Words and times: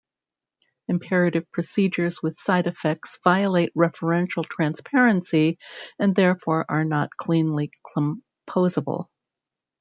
Imperative 0.87 1.45
procedures 1.51 2.23
with 2.23 2.35
side 2.35 2.65
effects 2.65 3.19
violate 3.23 3.71
referential 3.75 4.43
transparency 4.43 5.59
and 5.99 6.15
therefore 6.15 6.65
are 6.67 6.83
not 6.83 7.11
cleanly 7.17 7.69
composable. 8.47 9.09